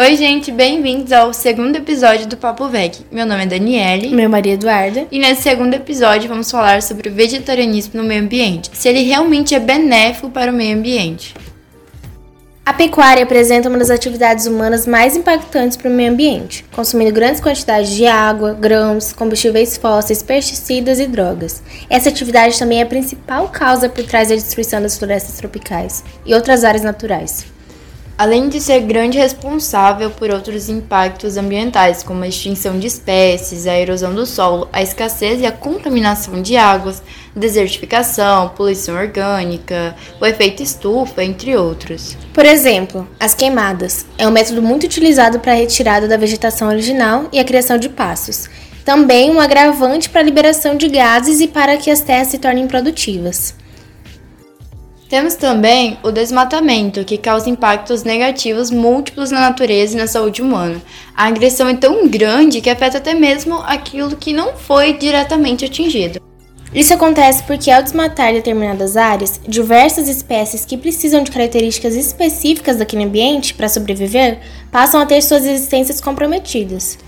[0.00, 2.98] Oi, gente, bem-vindos ao segundo episódio do Papo Veg.
[3.10, 4.14] Meu nome é Daniele.
[4.14, 5.08] Meu Maria Eduarda.
[5.10, 9.56] E nesse segundo episódio vamos falar sobre o vegetarianismo no meio ambiente, se ele realmente
[9.56, 11.34] é benéfico para o meio ambiente.
[12.64, 17.40] A pecuária apresenta uma das atividades humanas mais impactantes para o meio ambiente, consumindo grandes
[17.40, 21.60] quantidades de água, grãos, combustíveis fósseis, pesticidas e drogas.
[21.90, 26.34] Essa atividade também é a principal causa por trás da destruição das florestas tropicais e
[26.34, 27.57] outras áreas naturais
[28.18, 33.78] além de ser grande responsável por outros impactos ambientais, como a extinção de espécies, a
[33.78, 37.00] erosão do solo, a escassez e a contaminação de águas,
[37.36, 42.16] desertificação, poluição orgânica, o efeito estufa, entre outros.
[42.34, 47.28] Por exemplo, as queimadas é um método muito utilizado para a retirada da vegetação original
[47.32, 48.50] e a criação de pastos.
[48.84, 52.66] Também um agravante para a liberação de gases e para que as terras se tornem
[52.66, 53.54] produtivas.
[55.08, 60.82] Temos também o desmatamento, que causa impactos negativos múltiplos na natureza e na saúde humana.
[61.16, 66.20] A agressão é tão grande que afeta até mesmo aquilo que não foi diretamente atingido.
[66.74, 73.04] Isso acontece porque, ao desmatar determinadas áreas, diversas espécies que precisam de características específicas daquele
[73.04, 76.98] ambiente para sobreviver passam a ter suas existências comprometidas.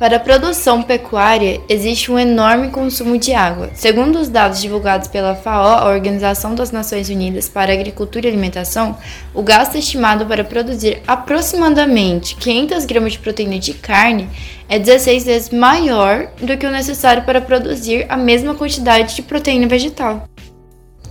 [0.00, 3.68] Para a produção pecuária, existe um enorme consumo de água.
[3.74, 8.96] Segundo os dados divulgados pela FAO, a Organização das Nações Unidas para Agricultura e Alimentação,
[9.34, 14.26] o gasto estimado para produzir aproximadamente 500 gramas de proteína de carne
[14.70, 19.66] é 16 vezes maior do que o necessário para produzir a mesma quantidade de proteína
[19.66, 20.26] vegetal.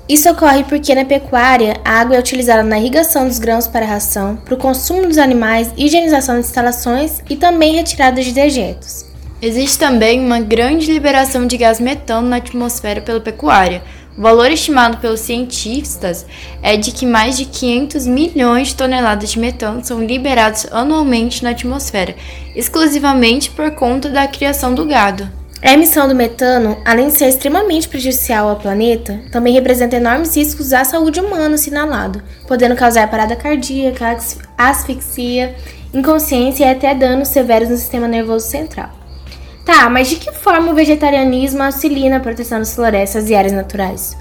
[0.09, 4.37] Isso ocorre porque na pecuária a água é utilizada na irrigação dos grãos para ração,
[4.37, 9.05] para o consumo dos animais, higienização de instalações e também retirada de dejetos.
[9.39, 13.83] Existe também uma grande liberação de gás metano na atmosfera pela pecuária.
[14.17, 16.25] O valor estimado pelos cientistas
[16.63, 21.51] é de que mais de 500 milhões de toneladas de metano são liberados anualmente na
[21.51, 22.15] atmosfera,
[22.55, 25.38] exclusivamente por conta da criação do gado.
[25.61, 30.71] A emissão do metano, além de ser extremamente prejudicial ao planeta, também representa enormes riscos
[30.71, 34.17] à saúde humana assinalado, podendo causar parada cardíaca,
[34.57, 35.53] asfixia,
[35.93, 38.89] inconsciência e até danos severos no sistema nervoso central.
[39.65, 44.15] Tá, mas de que forma o vegetarianismo auxilia na proteção das florestas e áreas naturais?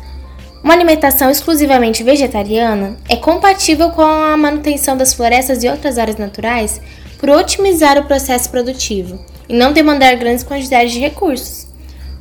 [0.63, 6.81] Uma alimentação exclusivamente vegetariana é compatível com a manutenção das florestas e outras áreas naturais
[7.19, 11.67] por otimizar o processo produtivo e não demandar grandes quantidades de recursos.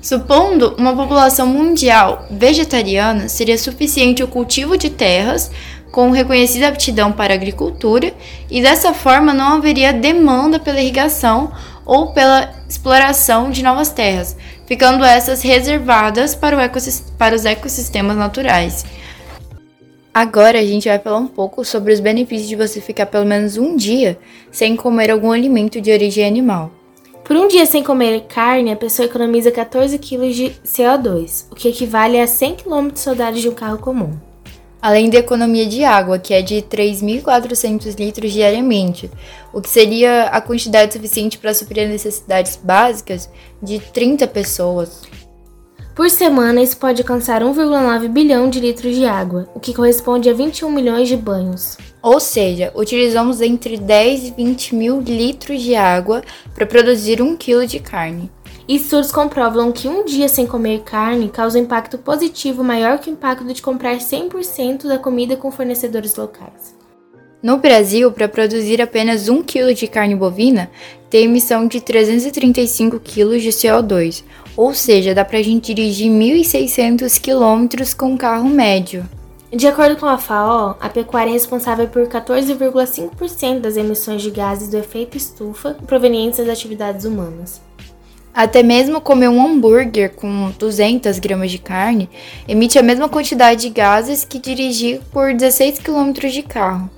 [0.01, 5.51] Supondo uma população mundial vegetariana, seria suficiente o cultivo de terras
[5.91, 8.13] com reconhecida aptidão para a agricultura
[8.49, 11.51] e dessa forma não haveria demanda pela irrigação
[11.85, 16.69] ou pela exploração de novas terras, ficando essas reservadas para,
[17.17, 18.85] para os ecossistemas naturais.
[20.13, 23.57] Agora a gente vai falar um pouco sobre os benefícios de você ficar pelo menos
[23.57, 24.17] um dia
[24.51, 26.76] sem comer algum alimento de origem animal.
[27.27, 31.67] Por um dia sem comer carne, a pessoa economiza 14 kg de CO2, o que
[31.67, 34.17] equivale a 100 km rodados de um carro comum.
[34.81, 39.11] Além da economia de água, que é de 3.400 litros diariamente,
[39.51, 43.29] o que seria a quantidade suficiente para suprir as necessidades básicas
[43.61, 45.01] de 30 pessoas.
[45.97, 50.34] Por semana, isso pode alcançar 1,9 bilhão de litros de água, o que corresponde a
[50.34, 51.75] 21 milhões de banhos.
[52.03, 56.22] Ou seja, utilizamos entre 10 e 20 mil litros de água
[56.53, 58.30] para produzir um quilo de carne.
[58.69, 63.14] Estudos comprovam que um dia sem comer carne causa um impacto positivo maior que o
[63.14, 66.78] impacto de comprar 100% da comida com fornecedores locais.
[67.41, 70.69] No Brasil, para produzir apenas 1 kg de carne bovina,
[71.09, 74.24] tem emissão de 335 kg de CO2,
[74.57, 79.07] ou seja, dá para a gente dirigir 1.600 km com um carro médio.
[79.53, 84.67] De acordo com a FAO, a pecuária é responsável por 14,5% das emissões de gases
[84.67, 87.62] do efeito estufa provenientes das atividades humanas.
[88.34, 92.09] Até mesmo comer um hambúrguer com 200 gramas de carne
[92.47, 96.90] emite a mesma quantidade de gases que dirigir por 16 km de carro.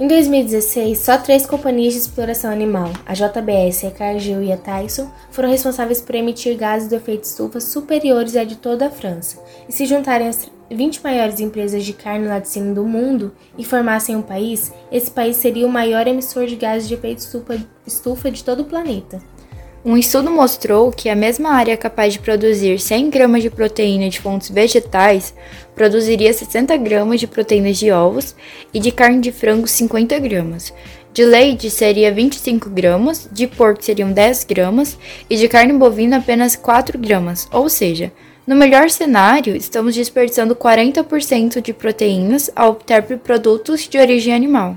[0.00, 5.10] Em 2016, só três companhias de exploração animal, a JBS, a Cargill e a Tyson,
[5.30, 9.38] foram responsáveis por emitir gases do efeito estufa superiores à de toda a França.
[9.68, 14.22] E se juntarem as 20 maiores empresas de carne laticínio do mundo e formassem um
[14.22, 18.60] país, esse país seria o maior emissor de gases de efeito estufa, estufa de todo
[18.60, 19.20] o planeta.
[19.82, 24.20] Um estudo mostrou que a mesma área capaz de produzir 100 gramas de proteína de
[24.20, 25.34] fontes vegetais
[25.74, 28.36] produziria 60 gramas de proteínas de ovos
[28.74, 30.74] e de carne de frango 50 gramas.
[31.14, 34.98] De leite seria 25 gramas, de porco seriam 10 gramas
[35.30, 38.12] e de carne bovina apenas 4 gramas, ou seja,
[38.46, 44.76] no melhor cenário, estamos desperdiçando 40% de proteínas ao optar por produtos de origem animal.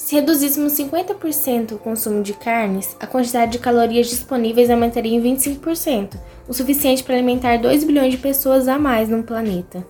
[0.00, 6.16] Se reduzíssemos 50% o consumo de carnes, a quantidade de calorias disponíveis aumentaria em 25%,
[6.48, 9.86] o suficiente para alimentar 2 bilhões de pessoas a mais no planeta.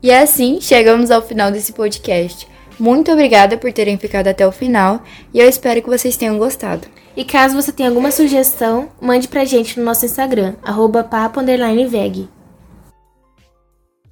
[0.00, 2.46] E assim chegamos ao final desse podcast.
[2.78, 5.02] Muito obrigada por terem ficado até o final
[5.34, 6.86] e eu espero que vocês tenham gostado.
[7.16, 12.28] E caso você tenha alguma sugestão, mande pra gente no nosso Instagram, arroba papo_veg.